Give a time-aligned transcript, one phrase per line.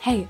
[0.00, 0.28] Hey,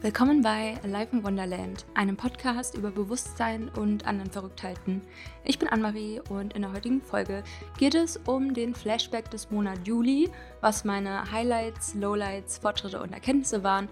[0.00, 5.02] willkommen bei Alive in Wonderland, einem Podcast über Bewusstsein und anderen Verrücktheiten.
[5.44, 7.44] Ich bin Anne-Marie und in der heutigen Folge
[7.78, 10.30] geht es um den Flashback des Monats Juli,
[10.60, 13.88] was meine Highlights, Lowlights, Fortschritte und Erkenntnisse waren.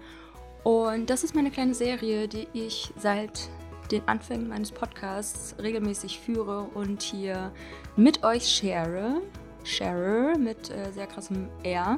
[0.63, 3.49] Und das ist meine kleine Serie, die ich seit
[3.91, 7.53] den Anfängen meines Podcasts regelmäßig führe und hier
[7.95, 9.21] mit euch share.
[9.63, 11.97] Share mit äh, sehr krassem R.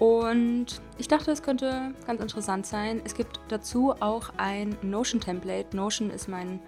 [0.00, 3.02] Und ich dachte, es könnte ganz interessant sein.
[3.04, 5.76] Es gibt dazu auch ein Notion-Template.
[5.76, 6.58] Notion ist mein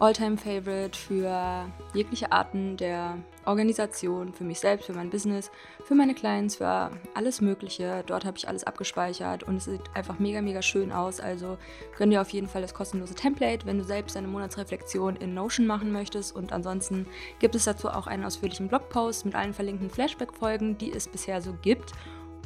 [0.00, 5.50] All-Time-Favorite für jegliche Arten der Organisation, für mich selbst, für mein Business,
[5.84, 8.04] für meine Clients, für alles Mögliche.
[8.06, 11.20] Dort habe ich alles abgespeichert und es sieht einfach mega, mega schön aus.
[11.20, 11.58] Also
[11.98, 15.66] gönn dir auf jeden Fall das kostenlose Template, wenn du selbst deine Monatsreflexion in Notion
[15.66, 16.34] machen möchtest.
[16.34, 17.06] Und ansonsten
[17.38, 21.52] gibt es dazu auch einen ausführlichen Blogpost mit allen verlinkten Flashback-Folgen, die es bisher so
[21.60, 21.92] gibt.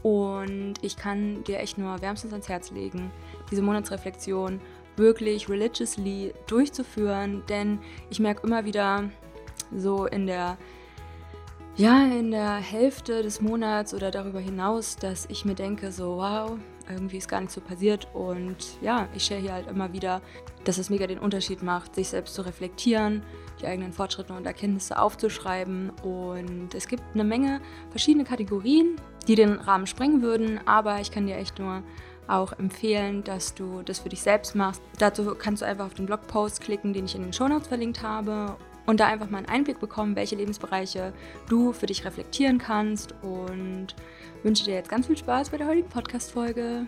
[0.07, 3.11] Und ich kann dir echt nur wärmstens ans Herz legen,
[3.51, 4.61] diese Monatsreflexion
[4.95, 9.11] wirklich religiously durchzuführen, denn ich merke immer wieder
[9.77, 10.59] so in der
[11.75, 16.53] ja, in der Hälfte des Monats oder darüber hinaus, dass ich mir denke, so wow,
[16.89, 18.07] irgendwie ist gar nicht so passiert.
[18.15, 20.23] Und ja, ich share hier halt immer wieder,
[20.63, 23.25] dass es mega den Unterschied macht, sich selbst zu reflektieren,
[23.61, 25.91] die eigenen Fortschritte und Erkenntnisse aufzuschreiben.
[26.03, 28.97] Und es gibt eine Menge verschiedene Kategorien,
[29.27, 31.83] die den Rahmen sprengen würden, aber ich kann dir echt nur
[32.29, 34.83] auch empfehlen, dass du das für dich selbst machst.
[34.99, 38.57] Dazu kannst du einfach auf den Blogpost klicken, den ich in den Shownotes verlinkt habe
[38.87, 41.13] und da einfach mal einen Einblick bekommen, welche Lebensbereiche
[41.49, 43.95] du für dich reflektieren kannst und
[44.43, 46.87] wünsche dir jetzt ganz viel Spaß bei der heutigen Podcast-Folge.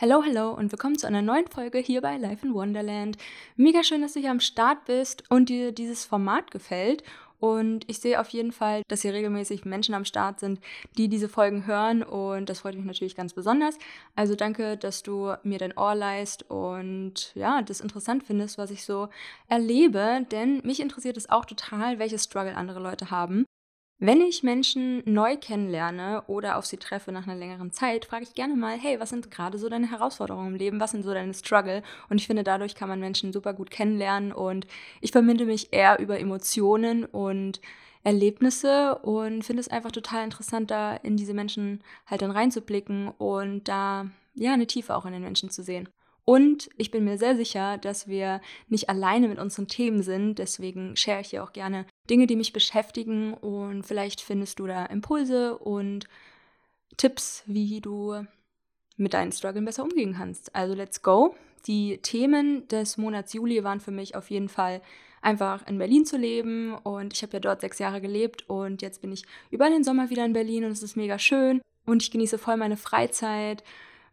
[0.00, 3.18] Hallo, hallo und willkommen zu einer neuen Folge hier bei Life in Wonderland.
[3.56, 7.02] Mega schön, dass du hier am Start bist und dir dieses Format gefällt.
[7.38, 10.58] Und ich sehe auf jeden Fall, dass hier regelmäßig Menschen am Start sind,
[10.96, 12.02] die diese Folgen hören.
[12.02, 13.76] Und das freut mich natürlich ganz besonders.
[14.16, 18.86] Also danke, dass du mir dein Ohr leist und ja, das interessant findest, was ich
[18.86, 19.10] so
[19.48, 20.26] erlebe.
[20.30, 23.44] Denn mich interessiert es auch total, welche Struggle andere Leute haben.
[24.02, 28.32] Wenn ich Menschen neu kennenlerne oder auf sie treffe nach einer längeren Zeit, frage ich
[28.32, 30.80] gerne mal, hey, was sind gerade so deine Herausforderungen im Leben?
[30.80, 31.82] Was sind so deine Struggle?
[32.08, 34.66] Und ich finde, dadurch kann man Menschen super gut kennenlernen und
[35.02, 37.60] ich verbinde mich eher über Emotionen und
[38.02, 43.68] Erlebnisse und finde es einfach total interessant, da in diese Menschen halt dann reinzublicken und
[43.68, 45.90] da ja eine Tiefe auch in den Menschen zu sehen.
[46.30, 50.38] Und ich bin mir sehr sicher, dass wir nicht alleine mit unseren Themen sind.
[50.38, 53.34] Deswegen share ich hier auch gerne Dinge, die mich beschäftigen.
[53.34, 56.06] Und vielleicht findest du da Impulse und
[56.96, 58.24] Tipps, wie du
[58.96, 60.54] mit deinen Struggles besser umgehen kannst.
[60.54, 61.34] Also let's go.
[61.66, 64.82] Die Themen des Monats Juli waren für mich auf jeden Fall
[65.22, 69.02] einfach in Berlin zu leben und ich habe ja dort sechs Jahre gelebt und jetzt
[69.02, 72.12] bin ich über den Sommer wieder in Berlin und es ist mega schön und ich
[72.12, 73.64] genieße voll meine Freizeit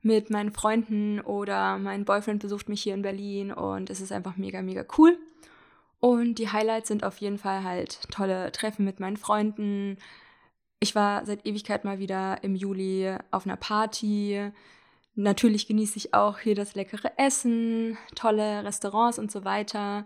[0.08, 4.38] mit meinen Freunden oder mein Boyfriend besucht mich hier in Berlin und es ist einfach
[4.38, 5.20] mega, mega cool.
[6.00, 9.98] Und die Highlights sind auf jeden Fall halt tolle Treffen mit meinen Freunden.
[10.80, 14.52] Ich war seit Ewigkeit mal wieder im Juli auf einer Party.
[15.16, 20.06] Natürlich genieße ich auch hier das leckere Essen, tolle Restaurants und so weiter.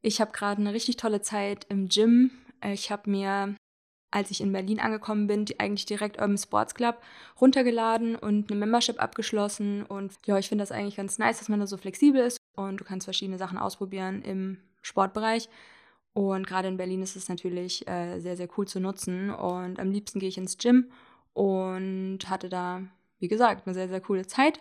[0.00, 2.30] Ich habe gerade eine richtig tolle Zeit im Gym.
[2.64, 3.54] Ich habe mir
[4.12, 6.98] als ich in Berlin angekommen bin, eigentlich direkt Urban Sports Club
[7.40, 9.84] runtergeladen und eine Membership abgeschlossen.
[9.84, 12.76] Und ja, ich finde das eigentlich ganz nice, dass man da so flexibel ist und
[12.78, 15.48] du kannst verschiedene Sachen ausprobieren im Sportbereich.
[16.12, 19.30] Und gerade in Berlin ist es natürlich äh, sehr, sehr cool zu nutzen.
[19.30, 20.90] Und am liebsten gehe ich ins Gym
[21.32, 22.82] und hatte da,
[23.18, 24.60] wie gesagt, eine sehr, sehr coole Zeit.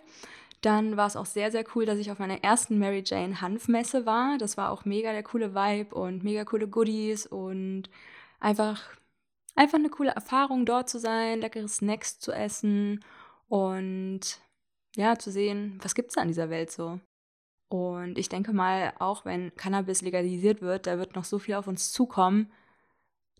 [0.61, 4.05] Dann war es auch sehr, sehr cool, dass ich auf meiner ersten Mary Jane Hanfmesse
[4.05, 4.37] war.
[4.37, 7.89] Das war auch mega der coole Vibe und mega coole Goodies und
[8.39, 8.81] einfach
[9.55, 13.03] einfach eine coole Erfahrung, dort zu sein, leckere Snacks zu essen
[13.47, 14.39] und
[14.95, 16.99] ja, zu sehen, was gibt es an dieser Welt so.
[17.69, 21.67] Und ich denke mal, auch wenn Cannabis legalisiert wird, da wird noch so viel auf
[21.67, 22.51] uns zukommen.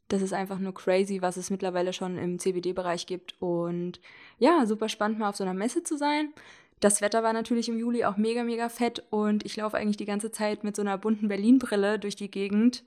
[0.08, 3.42] Das ist einfach nur crazy, was es mittlerweile schon im CBD-Bereich gibt.
[3.42, 4.00] Und
[4.38, 6.34] ja, super spannend mal auf so einer Messe zu sein.
[6.80, 10.06] Das Wetter war natürlich im Juli auch mega, mega fett und ich laufe eigentlich die
[10.06, 12.84] ganze Zeit mit so einer bunten Berlin-Brille durch die Gegend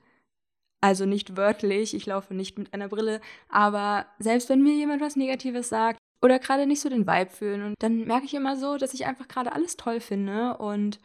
[0.85, 5.15] also nicht wörtlich, ich laufe nicht mit einer Brille, aber selbst wenn mir jemand was
[5.15, 8.77] Negatives sagt oder gerade nicht so den Vibe fühlen, und dann merke ich immer so,
[8.77, 10.99] dass ich einfach gerade alles toll finde und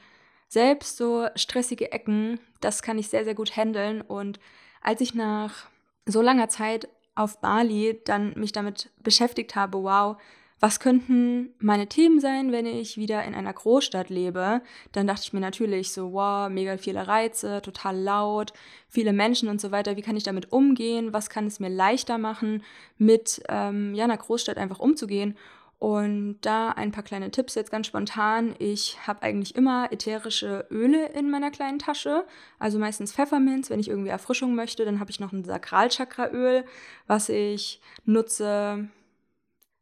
[0.49, 4.03] selbst so stressige Ecken, das kann ich sehr, sehr gut handeln.
[4.03, 4.38] Und
[4.82, 5.69] als ich nach
[6.05, 10.19] so langer Zeit auf Bali dann mich damit beschäftigt habe, wow,
[10.61, 14.61] was könnten meine Themen sein, wenn ich wieder in einer Großstadt lebe?
[14.93, 18.53] Dann dachte ich mir natürlich so, wow, mega viele Reize, total laut,
[18.87, 19.97] viele Menschen und so weiter.
[19.97, 21.15] Wie kann ich damit umgehen?
[21.15, 22.62] Was kann es mir leichter machen,
[22.99, 25.35] mit ähm, ja, einer Großstadt einfach umzugehen?
[25.79, 28.55] Und da ein paar kleine Tipps jetzt ganz spontan.
[28.59, 32.27] Ich habe eigentlich immer ätherische Öle in meiner kleinen Tasche,
[32.59, 34.85] also meistens Pfefferminz, wenn ich irgendwie Erfrischung möchte.
[34.85, 36.67] Dann habe ich noch ein Sakralchakraöl,
[37.06, 38.91] was ich nutze,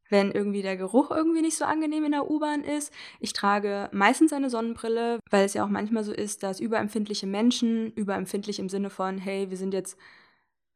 [0.09, 2.93] wenn irgendwie der Geruch irgendwie nicht so angenehm in der U-Bahn ist.
[3.21, 7.93] Ich trage meistens eine Sonnenbrille, weil es ja auch manchmal so ist, dass überempfindliche Menschen,
[7.93, 9.99] überempfindlich im Sinne von, hey, wir sind jetzt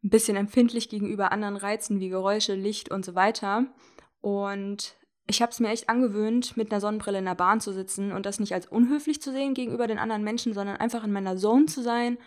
[0.05, 3.67] ein bisschen empfindlich gegenüber anderen Reizen wie Geräusche, Licht und so weiter.
[4.21, 4.97] Und
[5.27, 8.27] ich habe es mir echt angewöhnt, mit einer Sonnenbrille in der Bahn zu sitzen und
[8.27, 11.67] das nicht als unhöflich zu sehen gegenüber den anderen Menschen, sondern einfach in meiner Zone
[11.67, 12.19] zu sein.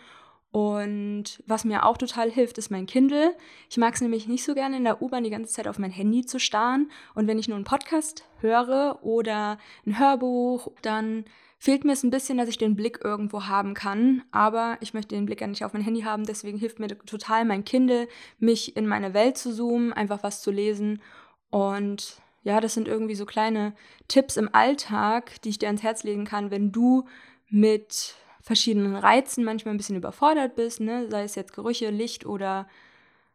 [0.56, 3.36] Und was mir auch total hilft, ist mein Kindle.
[3.68, 5.90] Ich mag es nämlich nicht so gerne in der U-Bahn die ganze Zeit auf mein
[5.90, 6.90] Handy zu starren.
[7.14, 11.26] Und wenn ich nur einen Podcast höre oder ein Hörbuch, dann
[11.58, 14.22] fehlt mir es ein bisschen, dass ich den Blick irgendwo haben kann.
[14.30, 16.24] Aber ich möchte den Blick ja nicht auf mein Handy haben.
[16.24, 18.08] Deswegen hilft mir total mein Kindle,
[18.38, 21.02] mich in meine Welt zu zoomen, einfach was zu lesen.
[21.50, 23.74] Und ja, das sind irgendwie so kleine
[24.08, 27.04] Tipps im Alltag, die ich dir ans Herz legen kann, wenn du
[27.50, 31.10] mit verschiedenen Reizen manchmal ein bisschen überfordert bist, ne?
[31.10, 32.68] sei es jetzt Gerüche, Licht oder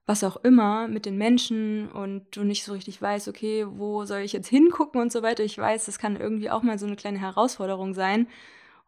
[0.05, 4.21] was auch immer mit den Menschen und du nicht so richtig weißt, okay, wo soll
[4.21, 5.43] ich jetzt hingucken und so weiter.
[5.43, 8.27] Ich weiß, das kann irgendwie auch mal so eine kleine Herausforderung sein.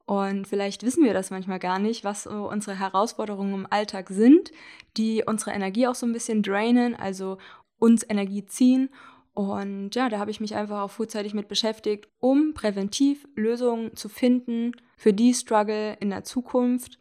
[0.05, 4.51] Und vielleicht wissen wir das manchmal gar nicht, was so unsere Herausforderungen im Alltag sind,
[4.95, 7.37] die unsere Energie auch so ein bisschen drainen, also
[7.79, 8.89] uns Energie ziehen
[9.33, 14.07] und ja, da habe ich mich einfach auch frühzeitig mit beschäftigt, um präventiv Lösungen zu
[14.07, 16.99] finden für die Struggle in der Zukunft.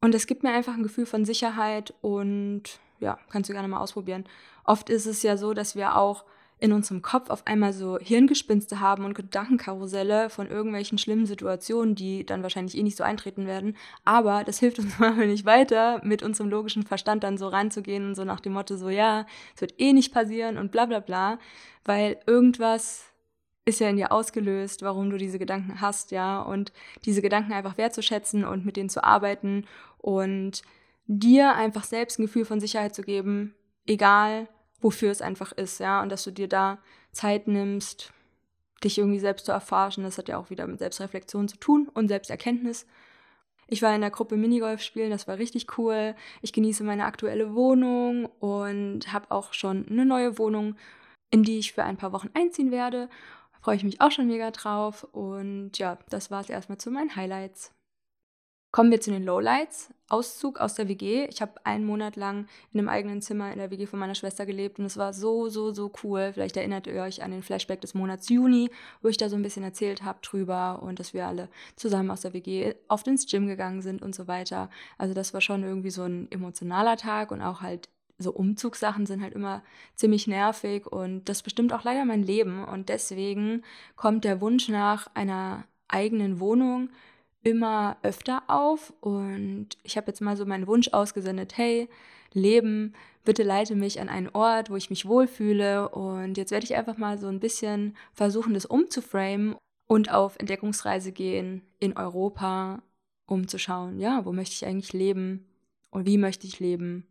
[0.00, 2.62] Und es gibt mir einfach ein Gefühl von Sicherheit und
[3.00, 4.24] ja, kannst du gerne mal ausprobieren.
[4.64, 6.24] Oft ist es ja so, dass wir auch
[6.60, 12.26] in unserem Kopf auf einmal so Hirngespinste haben und Gedankenkarusselle von irgendwelchen schlimmen Situationen, die
[12.26, 13.76] dann wahrscheinlich eh nicht so eintreten werden.
[14.04, 18.14] Aber das hilft uns mal nicht weiter, mit unserem logischen Verstand dann so ranzugehen und
[18.14, 21.38] so nach dem Motto so, ja, es wird eh nicht passieren und bla bla bla,
[21.84, 23.06] weil irgendwas
[23.64, 26.72] ist ja in dir ausgelöst, warum du diese Gedanken hast, ja, und
[27.06, 29.64] diese Gedanken einfach wertzuschätzen und mit denen zu arbeiten
[29.96, 30.62] und
[31.06, 33.54] dir einfach selbst ein Gefühl von Sicherheit zu geben,
[33.86, 34.48] egal
[34.80, 36.78] wofür es einfach ist, ja, und dass du dir da
[37.12, 38.12] Zeit nimmst,
[38.82, 40.04] dich irgendwie selbst zu erforschen.
[40.04, 42.86] Das hat ja auch wieder mit Selbstreflexion zu tun und Selbsterkenntnis.
[43.66, 46.16] Ich war in der Gruppe Minigolf spielen, das war richtig cool.
[46.42, 50.76] Ich genieße meine aktuelle Wohnung und habe auch schon eine neue Wohnung,
[51.30, 53.08] in die ich für ein paar Wochen einziehen werde.
[53.60, 55.04] Freue ich mich auch schon mega drauf.
[55.12, 57.72] Und ja, das war es erstmal zu meinen Highlights.
[58.72, 59.92] Kommen wir zu den Lowlights.
[60.08, 61.26] Auszug aus der WG.
[61.26, 64.46] Ich habe einen Monat lang in einem eigenen Zimmer in der WG von meiner Schwester
[64.46, 66.30] gelebt und es war so, so, so cool.
[66.32, 68.70] Vielleicht erinnert ihr euch an den Flashback des Monats Juni,
[69.02, 72.20] wo ich da so ein bisschen erzählt habe drüber und dass wir alle zusammen aus
[72.20, 74.68] der WG oft ins Gym gegangen sind und so weiter.
[74.98, 77.88] Also das war schon irgendwie so ein emotionaler Tag und auch halt
[78.18, 79.62] so Umzugssachen sind halt immer
[79.94, 83.62] ziemlich nervig und das bestimmt auch leider mein Leben und deswegen
[83.96, 86.90] kommt der Wunsch nach einer eigenen Wohnung
[87.42, 88.92] immer öfter auf.
[89.00, 91.88] Und ich habe jetzt mal so meinen Wunsch ausgesendet, hey,
[92.32, 92.94] Leben,
[93.24, 95.88] bitte leite mich an einen Ort, wo ich mich wohlfühle.
[95.88, 99.56] Und jetzt werde ich einfach mal so ein bisschen versuchen, das umzuframen
[99.86, 102.82] und auf Entdeckungsreise gehen in Europa,
[103.26, 105.46] um zu schauen, ja, wo möchte ich eigentlich leben?
[105.90, 107.06] Und wie möchte ich leben?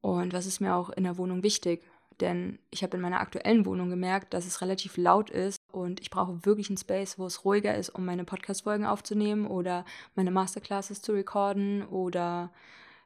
[0.00, 1.82] Und was ist mir auch in der Wohnung wichtig.
[2.20, 6.10] Denn ich habe in meiner aktuellen Wohnung gemerkt, dass es relativ laut ist und ich
[6.10, 11.02] brauche wirklich einen Space, wo es ruhiger ist, um meine Podcast-Folgen aufzunehmen oder meine Masterclasses
[11.02, 12.50] zu recorden oder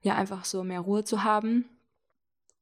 [0.02, 1.68] ja, einfach so mehr Ruhe zu haben.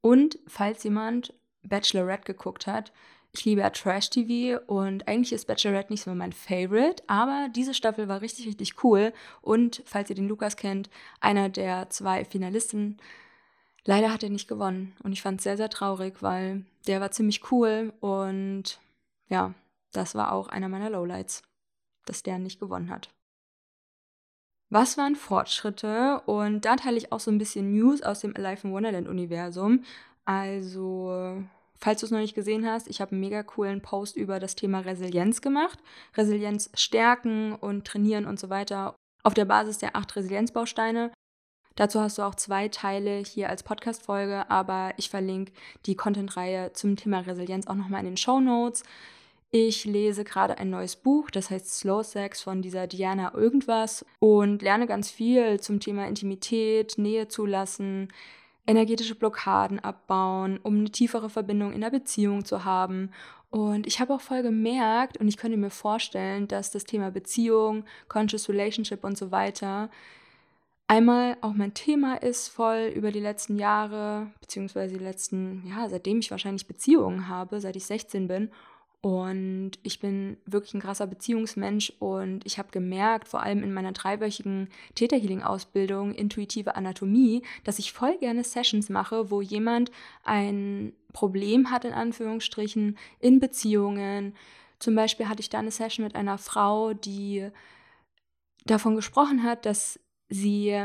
[0.01, 2.91] Und falls jemand Bachelorette geguckt hat,
[3.31, 8.07] ich liebe ja Trash-TV und eigentlich ist Bachelorette nicht so mein Favorite, aber diese Staffel
[8.07, 9.13] war richtig, richtig cool.
[9.41, 10.89] Und falls ihr den Lukas kennt,
[11.19, 12.97] einer der zwei Finalisten,
[13.85, 14.95] leider hat er nicht gewonnen.
[15.03, 18.79] Und ich fand es sehr, sehr traurig, weil der war ziemlich cool und
[19.27, 19.53] ja,
[19.91, 21.43] das war auch einer meiner Lowlights,
[22.05, 23.09] dass der nicht gewonnen hat.
[24.69, 26.21] Was waren Fortschritte?
[26.25, 29.83] Und da teile ich auch so ein bisschen News aus dem Alive in Wonderland Universum.
[30.25, 31.43] Also,
[31.79, 34.55] falls du es noch nicht gesehen hast, ich habe einen mega coolen Post über das
[34.55, 35.79] Thema Resilienz gemacht.
[36.15, 41.11] Resilienz stärken und trainieren und so weiter auf der Basis der acht Resilienzbausteine.
[41.75, 45.53] Dazu hast du auch zwei Teile hier als Podcast-Folge, aber ich verlinke
[45.85, 48.83] die Content-Reihe zum Thema Resilienz auch nochmal in den Show Notes.
[49.51, 54.61] Ich lese gerade ein neues Buch, das heißt Slow Sex von dieser Diana irgendwas und
[54.61, 58.09] lerne ganz viel zum Thema Intimität, Nähe zulassen,
[58.67, 63.11] energetische Blockaden abbauen, um eine tiefere Verbindung in der Beziehung zu haben.
[63.49, 67.85] Und ich habe auch voll gemerkt und ich könnte mir vorstellen, dass das Thema Beziehung,
[68.07, 69.89] Conscious Relationship und so weiter
[70.89, 76.19] einmal auch mein Thema ist voll über die letzten Jahre, beziehungsweise die letzten, ja, seitdem
[76.19, 78.51] ich wahrscheinlich Beziehungen habe, seit ich 16 bin.
[79.01, 83.93] Und ich bin wirklich ein krasser Beziehungsmensch und ich habe gemerkt, vor allem in meiner
[83.93, 89.89] dreiwöchigen Theta Healing Ausbildung intuitive Anatomie, dass ich voll gerne Sessions mache, wo jemand
[90.25, 94.35] ein Problem hat in Anführungsstrichen in Beziehungen.
[94.79, 97.49] Zum Beispiel hatte ich da eine Session mit einer Frau, die
[98.65, 100.77] davon gesprochen hat, dass sie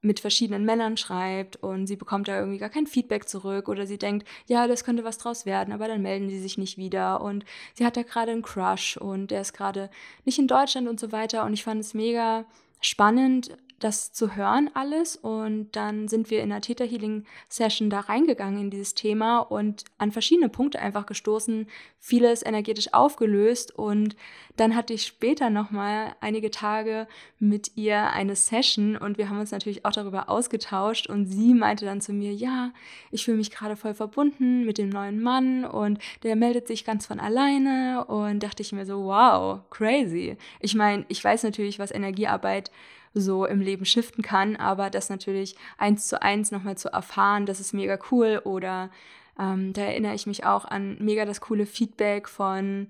[0.00, 3.98] mit verschiedenen Männern schreibt und sie bekommt da irgendwie gar kein Feedback zurück oder sie
[3.98, 7.20] denkt, ja, das könnte was draus werden, aber dann melden sie sich nicht wieder.
[7.20, 9.90] Und sie hat da gerade einen Crush und der ist gerade
[10.24, 11.44] nicht in Deutschland und so weiter.
[11.44, 12.44] Und ich fand es mega
[12.80, 15.16] spannend, das zu hören alles.
[15.16, 19.84] Und dann sind wir in der Theta Healing Session da reingegangen in dieses Thema und
[19.98, 21.66] an verschiedene Punkte einfach gestoßen,
[21.98, 23.76] vieles energetisch aufgelöst.
[23.76, 24.16] Und
[24.56, 27.06] dann hatte ich später nochmal einige Tage
[27.38, 31.08] mit ihr eine Session und wir haben uns natürlich auch darüber ausgetauscht.
[31.08, 32.72] Und sie meinte dann zu mir, ja,
[33.10, 37.06] ich fühle mich gerade voll verbunden mit dem neuen Mann und der meldet sich ganz
[37.06, 38.04] von alleine.
[38.06, 40.36] Und dachte ich mir so, wow, crazy.
[40.60, 42.70] Ich meine, ich weiß natürlich, was Energiearbeit
[43.14, 47.60] so im Leben shiften kann, aber das natürlich eins zu eins nochmal zu erfahren, das
[47.60, 48.40] ist mega cool.
[48.44, 48.90] Oder
[49.38, 52.88] ähm, da erinnere ich mich auch an mega das coole Feedback von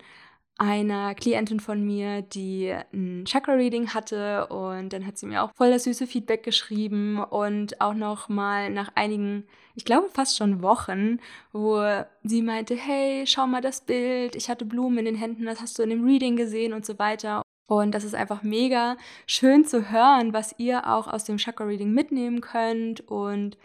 [0.58, 5.70] einer Klientin von mir, die ein Chakra-Reading hatte und dann hat sie mir auch voll
[5.70, 9.44] das süße Feedback geschrieben und auch noch mal nach einigen,
[9.76, 11.20] ich glaube fast schon Wochen,
[11.52, 11.80] wo
[12.24, 15.78] sie meinte, hey, schau mal das Bild, ich hatte Blumen in den Händen, das hast
[15.78, 17.42] du in dem Reading gesehen und so weiter.
[17.68, 18.96] Und das ist einfach mega
[19.26, 23.58] schön zu hören, was ihr auch aus dem Chakra-Reading mitnehmen könnt und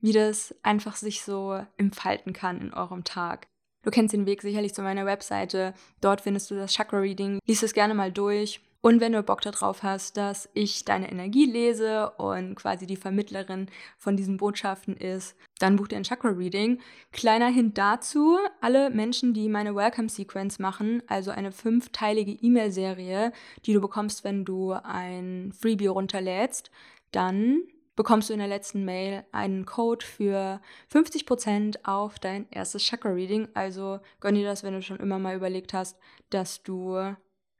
[0.00, 3.48] wie das einfach sich so entfalten kann in eurem Tag.
[3.82, 5.74] Du kennst den Weg sicherlich zu meiner Webseite.
[6.00, 7.40] Dort findest du das Chakra-Reading.
[7.46, 8.60] Lies es gerne mal durch.
[8.80, 13.68] Und wenn du Bock darauf hast, dass ich deine Energie lese und quasi die Vermittlerin
[13.98, 16.80] von diesen Botschaften ist, dann buch dir ein Chakra-Reading.
[17.12, 23.32] Kleiner Hint dazu, alle Menschen, die meine Welcome-Sequence machen, also eine fünfteilige E-Mail-Serie,
[23.66, 26.70] die du bekommst, wenn du ein Freebie runterlädst,
[27.12, 27.62] dann
[27.96, 30.60] bekommst du in der letzten Mail einen Code für
[30.92, 33.48] 50% auf dein erstes Chakra-Reading.
[33.54, 35.98] Also gönn dir das, wenn du schon immer mal überlegt hast,
[36.30, 36.92] dass du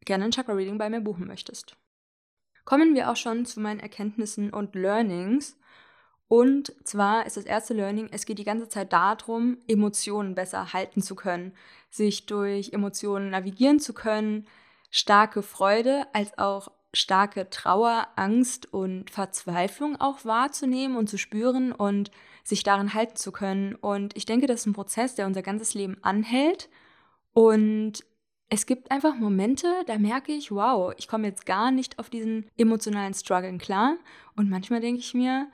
[0.05, 1.77] gerne ein Chakra-Reading bei mir buchen möchtest.
[2.65, 5.59] Kommen wir auch schon zu meinen Erkenntnissen und Learnings.
[6.29, 11.01] Und zwar ist das erste Learning, es geht die ganze Zeit darum, Emotionen besser halten
[11.01, 11.53] zu können,
[11.91, 14.47] sich durch Emotionen navigieren zu können,
[14.91, 22.11] starke Freude als auch starke Trauer, Angst und Verzweiflung auch wahrzunehmen und zu spüren und
[22.45, 23.75] sich darin halten zu können.
[23.75, 26.69] Und ich denke, das ist ein Prozess, der unser ganzes Leben anhält
[27.33, 28.05] und
[28.51, 32.47] es gibt einfach Momente, da merke ich, wow, ich komme jetzt gar nicht auf diesen
[32.57, 33.97] emotionalen Struggle klar.
[34.37, 35.49] Und manchmal denke ich mir,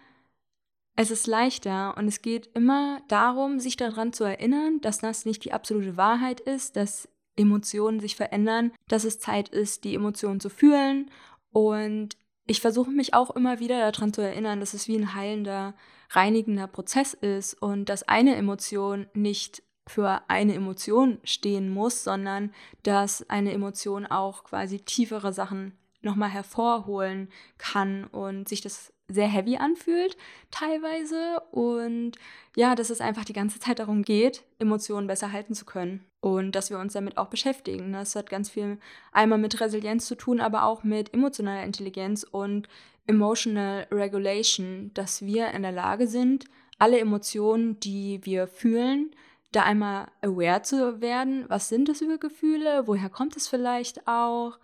[0.96, 5.44] es ist leichter und es geht immer darum, sich daran zu erinnern, dass das nicht
[5.44, 10.48] die absolute Wahrheit ist, dass Emotionen sich verändern, dass es Zeit ist, die Emotionen zu
[10.48, 11.10] fühlen.
[11.50, 15.74] Und ich versuche mich auch immer wieder daran zu erinnern, dass es wie ein heilender,
[16.10, 22.52] reinigender Prozess ist und dass eine Emotion nicht für eine Emotion stehen muss, sondern
[22.84, 29.56] dass eine Emotion auch quasi tiefere Sachen nochmal hervorholen kann und sich das sehr heavy
[29.56, 30.16] anfühlt
[30.50, 31.40] teilweise.
[31.50, 32.12] Und
[32.56, 36.04] ja, dass es einfach die ganze Zeit darum geht, Emotionen besser halten zu können.
[36.20, 37.92] Und dass wir uns damit auch beschäftigen.
[37.92, 38.78] Das hat ganz viel
[39.12, 42.68] einmal mit Resilienz zu tun, aber auch mit emotionaler Intelligenz und
[43.06, 46.46] Emotional Regulation, dass wir in der Lage sind,
[46.78, 49.14] alle Emotionen, die wir fühlen,
[49.52, 54.58] da einmal aware zu werden, was sind das für Gefühle, woher kommt es vielleicht auch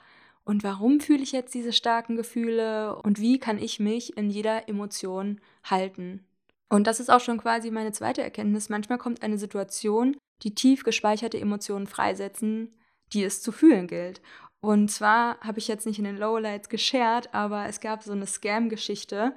[0.50, 4.68] und warum fühle ich jetzt diese starken Gefühle und wie kann ich mich in jeder
[4.68, 6.26] Emotion halten.
[6.68, 8.68] Und das ist auch schon quasi meine zweite Erkenntnis.
[8.68, 12.74] Manchmal kommt eine Situation, die tief gespeicherte Emotionen freisetzen,
[13.12, 14.22] die es zu fühlen gilt.
[14.60, 18.26] Und zwar habe ich jetzt nicht in den Lowlights geshared, aber es gab so eine
[18.26, 19.36] Scam-Geschichte.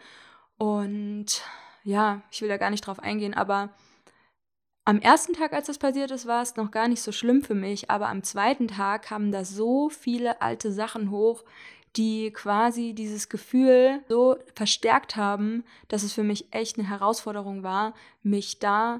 [0.57, 1.43] Und
[1.83, 3.69] ja, ich will da gar nicht drauf eingehen, aber
[4.85, 7.55] am ersten Tag, als das passiert ist, war es noch gar nicht so schlimm für
[7.55, 11.43] mich, aber am zweiten Tag kamen da so viele alte Sachen hoch,
[11.95, 17.93] die quasi dieses Gefühl so verstärkt haben, dass es für mich echt eine Herausforderung war,
[18.23, 18.99] mich da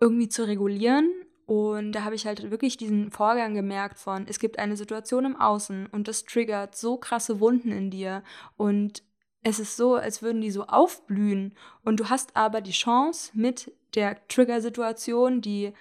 [0.00, 1.10] irgendwie zu regulieren.
[1.46, 5.36] Und da habe ich halt wirklich diesen Vorgang gemerkt von, es gibt eine Situation im
[5.36, 8.22] Außen und das triggert so krasse Wunden in dir
[8.56, 9.02] und
[9.42, 11.54] es ist so, als würden die so aufblühen
[11.84, 15.72] und du hast aber die Chance mit der Trigger-Situation, die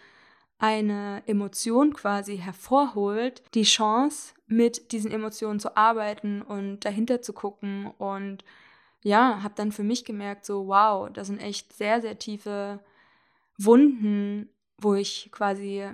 [0.60, 7.88] eine Emotion quasi hervorholt, die Chance, mit diesen Emotionen zu arbeiten und dahinter zu gucken.
[7.98, 8.44] Und
[9.04, 12.80] ja, habe dann für mich gemerkt, so, wow, das sind echt sehr, sehr tiefe
[13.58, 14.50] Wunden,
[14.82, 15.88] wo ich quasi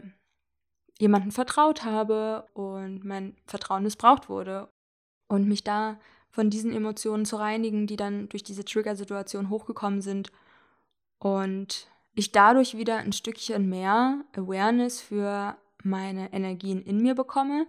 [0.98, 4.70] jemanden vertraut habe und mein Vertrauen missbraucht wurde.
[5.28, 6.00] Und mich da
[6.36, 10.34] von diesen Emotionen zu reinigen, die dann durch diese Trigger-Situation hochgekommen sind.
[11.18, 17.68] Und ich dadurch wieder ein Stückchen mehr Awareness für meine Energien in mir bekomme,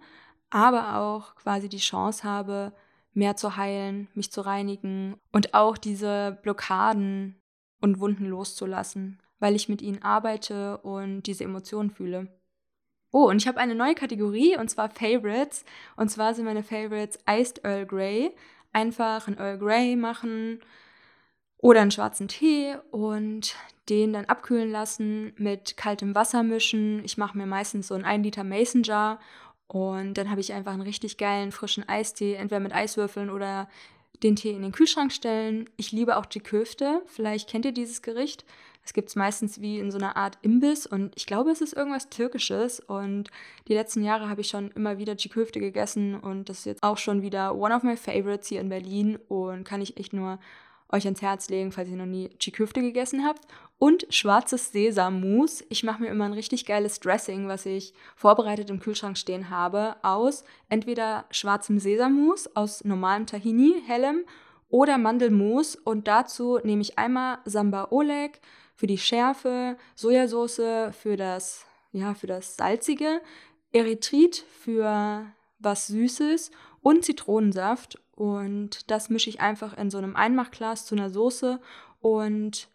[0.49, 2.73] aber auch quasi die Chance habe,
[3.13, 7.37] mehr zu heilen, mich zu reinigen und auch diese Blockaden
[7.79, 12.27] und Wunden loszulassen, weil ich mit ihnen arbeite und diese Emotionen fühle.
[13.11, 15.63] Oh, und ich habe eine neue Kategorie und zwar Favorites.
[15.95, 18.35] Und zwar sind meine Favorites Iced Earl Grey.
[18.73, 20.59] Einfach ein Earl Grey machen
[21.57, 23.55] oder einen schwarzen Tee und
[23.89, 27.03] den dann abkühlen lassen, mit kaltem Wasser mischen.
[27.03, 29.19] Ich mache mir meistens so ein 1 Liter Mason Jar
[29.67, 33.67] und dann habe ich einfach einen richtig geilen frischen Eistee, entweder mit Eiswürfeln oder
[34.23, 35.69] den Tee in den Kühlschrank stellen.
[35.77, 37.01] Ich liebe auch die Köfte.
[37.05, 38.45] Vielleicht kennt ihr dieses Gericht.
[38.87, 41.73] Es gibt es meistens wie in so einer Art Imbiss und ich glaube, es ist
[41.73, 42.79] irgendwas Türkisches.
[42.79, 43.29] Und
[43.67, 46.97] die letzten Jahre habe ich schon immer wieder Köfte gegessen und das ist jetzt auch
[46.97, 50.39] schon wieder one of my favorites hier in Berlin und kann ich echt nur
[50.87, 53.45] euch ans Herz legen, falls ihr noch nie Chiköfte gegessen habt.
[53.77, 55.65] Und schwarzes Sesammus.
[55.67, 59.97] Ich mache mir immer ein richtig geiles Dressing, was ich vorbereitet im Kühlschrank stehen habe,
[60.01, 64.23] aus entweder schwarzem Sesammus, aus normalem Tahini, hellem,
[64.69, 65.75] oder Mandelmus.
[65.75, 68.39] Und dazu nehme ich einmal Samba Oleg
[68.77, 73.21] für die Schärfe, Sojasauce für das, ja, für das Salzige,
[73.73, 75.25] Erythrit für
[75.59, 77.99] was Süßes und Zitronensaft.
[78.15, 81.59] Und das mische ich einfach in so einem Einmachglas zu einer Soße.
[81.99, 82.69] Und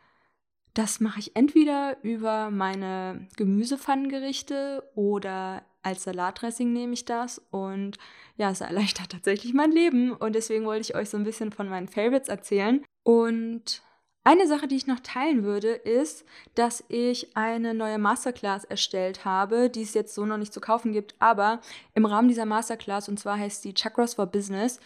[0.75, 7.41] das mache ich entweder über meine Gemüsepfannengerichte oder als Salatdressing nehme ich das.
[7.51, 7.99] Und
[8.37, 10.13] ja, es erleichtert tatsächlich mein Leben.
[10.13, 12.85] Und deswegen wollte ich euch so ein bisschen von meinen Favorites erzählen.
[13.05, 13.83] Und
[14.25, 19.69] eine Sache, die ich noch teilen würde, ist, dass ich eine neue Masterclass erstellt habe,
[19.69, 21.61] die es jetzt so noch nicht zu kaufen gibt, aber
[21.95, 24.79] im Rahmen dieser Masterclass, und zwar heißt die Chakras for Business,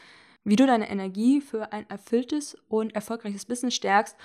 [0.45, 4.17] wie du deine Energie für ein erfülltes und erfolgreiches Business stärkst.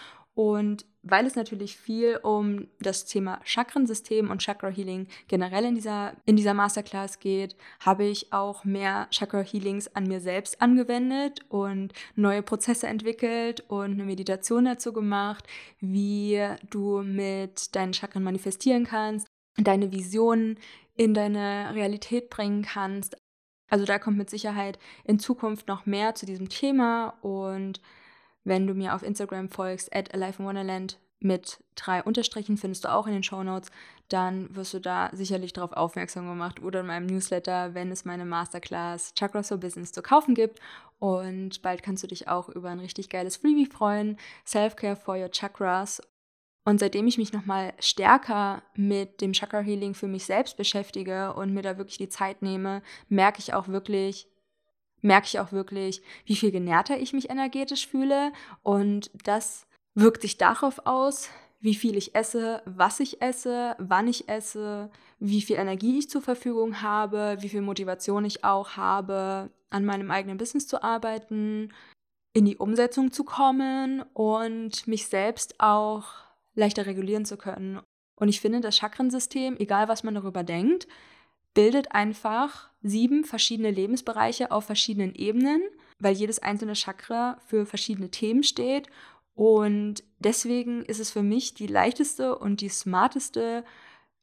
[0.41, 6.13] Und weil es natürlich viel um das Thema Chakrensystem und Chakra Healing generell in dieser,
[6.25, 11.93] in dieser Masterclass geht, habe ich auch mehr Chakra Healings an mir selbst angewendet und
[12.15, 15.45] neue Prozesse entwickelt und eine Meditation dazu gemacht,
[15.79, 19.27] wie du mit deinen Chakren manifestieren kannst,
[19.57, 20.57] deine Visionen
[20.95, 23.15] in deine Realität bringen kannst,
[23.69, 27.79] also da kommt mit Sicherheit in Zukunft noch mehr zu diesem Thema und
[28.43, 32.91] wenn du mir auf Instagram folgst, at Alive in Wonderland mit drei Unterstrichen, findest du
[32.91, 33.69] auch in den Show Notes,
[34.09, 38.25] dann wirst du da sicherlich darauf aufmerksam gemacht oder in meinem Newsletter, wenn es meine
[38.25, 40.59] Masterclass Chakras for Business zu kaufen gibt.
[40.99, 45.31] Und bald kannst du dich auch über ein richtig geiles Freebie freuen, Self-Care for Your
[45.31, 46.01] Chakras.
[46.63, 51.53] Und seitdem ich mich nochmal stärker mit dem Chakra Healing für mich selbst beschäftige und
[51.53, 54.27] mir da wirklich die Zeit nehme, merke ich auch wirklich,
[55.01, 58.31] merke ich auch wirklich, wie viel genährter ich mich energetisch fühle.
[58.63, 64.27] Und das wirkt sich darauf aus, wie viel ich esse, was ich esse, wann ich
[64.27, 69.85] esse, wie viel Energie ich zur Verfügung habe, wie viel Motivation ich auch habe, an
[69.85, 71.71] meinem eigenen Business zu arbeiten,
[72.33, 76.05] in die Umsetzung zu kommen und mich selbst auch
[76.55, 77.79] leichter regulieren zu können.
[78.15, 80.87] Und ich finde, das Chakrensystem, egal was man darüber denkt,
[81.53, 85.61] bildet einfach sieben verschiedene Lebensbereiche auf verschiedenen Ebenen,
[85.99, 88.87] weil jedes einzelne Chakra für verschiedene Themen steht.
[89.33, 93.63] Und deswegen ist es für mich die leichteste und die smarteste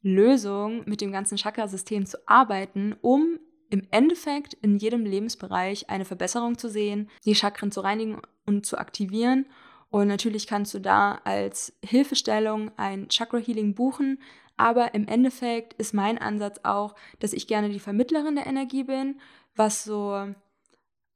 [0.03, 3.39] Lösung, mit dem ganzen Chakrasystem zu arbeiten, um
[3.71, 8.79] im Endeffekt in jedem Lebensbereich eine Verbesserung zu sehen, die Chakren zu reinigen und zu
[8.79, 9.47] aktivieren
[9.91, 14.21] und natürlich kannst du da als Hilfestellung ein Chakra Healing buchen.
[14.59, 19.21] Aber im Endeffekt ist mein Ansatz auch, dass ich gerne die Vermittlerin der Energie bin,
[19.57, 20.35] was so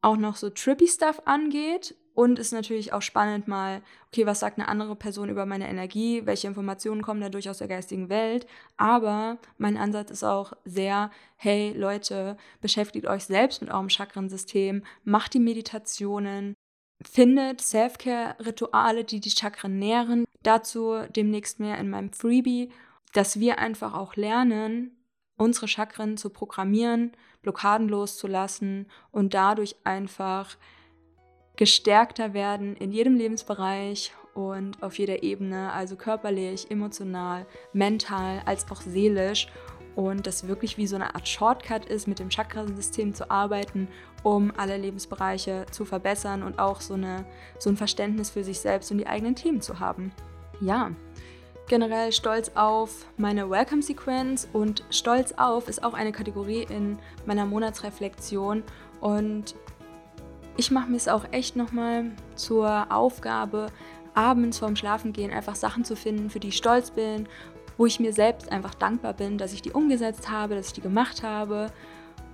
[0.01, 1.97] auch noch so trippy Stuff angeht.
[2.15, 6.27] Und ist natürlich auch spannend mal, okay, was sagt eine andere Person über meine Energie?
[6.27, 8.47] Welche Informationen kommen dadurch aus der geistigen Welt?
[8.77, 15.33] Aber mein Ansatz ist auch sehr, hey Leute, beschäftigt euch selbst mit eurem Chakrensystem, macht
[15.33, 16.55] die Meditationen,
[17.03, 20.27] findet Self-Care-Rituale, die die Chakren nähren.
[20.43, 22.71] Dazu demnächst mehr in meinem Freebie,
[23.13, 24.97] dass wir einfach auch lernen,
[25.37, 30.57] unsere Chakren zu programmieren, Blockaden loszulassen und dadurch einfach
[31.57, 38.81] gestärkter werden in jedem Lebensbereich und auf jeder Ebene, also körperlich, emotional, mental als auch
[38.81, 39.49] seelisch
[39.95, 43.89] und das wirklich wie so eine Art Shortcut ist, mit dem Chakrasystem zu arbeiten,
[44.23, 47.27] um alle Lebensbereiche zu verbessern und auch so, eine,
[47.59, 50.13] so ein Verständnis für sich selbst und die eigenen Themen zu haben.
[50.61, 50.93] Ja,
[51.69, 58.63] generell stolz auf meine Welcome-Sequenz und stolz auf ist auch eine Kategorie in meiner Monatsreflexion
[59.01, 59.55] und
[60.57, 63.69] ich mache mir es auch echt nochmal zur Aufgabe,
[64.15, 67.27] abends vorm Schlafengehen einfach Sachen zu finden, für die ich stolz bin
[67.77, 70.81] wo ich mir selbst einfach dankbar bin, dass ich die umgesetzt habe, dass ich die
[70.81, 71.73] gemacht habe.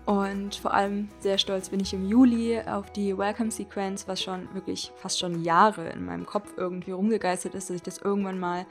[0.04, 4.52] Und vor allem sehr stolz bin ich im Juli auf die Welcome Sequence, was schon
[4.54, 8.64] wirklich fast schon Jahre in meinem Kopf irgendwie rumgegeistert ist, dass ich das irgendwann mal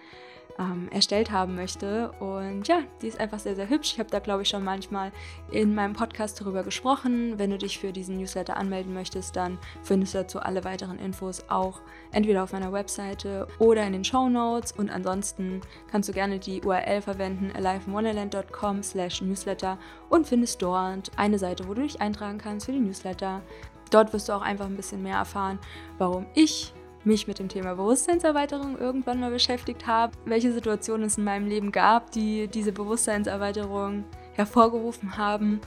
[0.60, 2.12] ähm, erstellt haben möchte.
[2.20, 3.94] Und ja, die ist einfach sehr, sehr hübsch.
[3.94, 5.12] Ich habe da, glaube ich, schon manchmal
[5.52, 7.38] in meinem Podcast darüber gesprochen.
[7.38, 11.44] Wenn du dich für diesen Newsletter anmelden möchtest, dann findest du dazu alle weiteren Infos
[11.50, 14.72] auch entweder auf meiner Webseite oder in den Show Notes.
[14.72, 19.78] Und ansonsten kannst du gerne die URL verwenden, aliveinwonderland.com slash newsletter
[20.10, 23.42] und findest dort eine Seite, wo du dich eintragen kannst für die Newsletter.
[23.90, 25.60] Dort wirst du auch einfach ein bisschen mehr erfahren,
[25.98, 26.74] warum ich
[27.08, 31.72] mich mit dem Thema Bewusstseinserweiterung irgendwann mal beschäftigt habe, welche Situationen es in meinem Leben
[31.72, 35.62] gab, die diese Bewusstseinserweiterung hervorgerufen haben.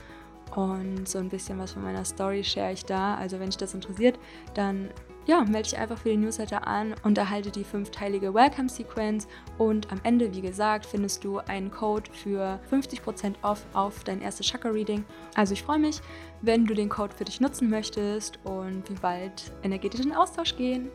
[0.55, 3.15] Und so ein bisschen was von meiner Story share ich da.
[3.15, 4.19] Also wenn dich das interessiert,
[4.53, 4.89] dann
[5.25, 9.27] ja, melde dich einfach für den Newsletter an und erhalte die fünfteilige Welcome-Sequenz.
[9.57, 14.47] Und am Ende, wie gesagt, findest du einen Code für 50% off auf dein erstes
[14.47, 15.05] Chakra-Reading.
[15.35, 16.01] Also ich freue mich,
[16.41, 20.89] wenn du den Code für dich nutzen möchtest und wir bald energetisch in Austausch gehen.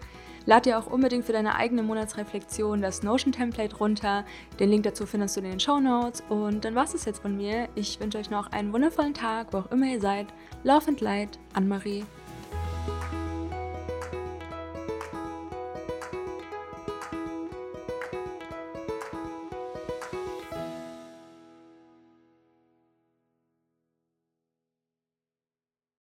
[0.47, 4.25] Lad dir auch unbedingt für deine eigene Monatsreflexion das Notion-Template runter.
[4.61, 6.23] Den Link dazu findest du in den Show Notes.
[6.29, 7.69] Und dann war es jetzt von mir.
[7.75, 10.29] Ich wünsche euch noch einen wundervollen Tag, wo auch immer ihr seid.
[10.63, 12.05] Love and Light, Anne-Marie.